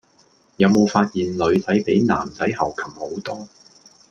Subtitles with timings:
[0.57, 3.47] 有冇發現女仔比男仔猴擒好多